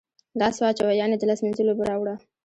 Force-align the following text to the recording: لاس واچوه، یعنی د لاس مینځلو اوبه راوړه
لاس 0.39 0.55
واچوه، 0.61 0.91
یعنی 0.99 1.15
د 1.17 1.23
لاس 1.29 1.39
مینځلو 1.43 1.71
اوبه 1.71 1.85
راوړه 1.91 2.15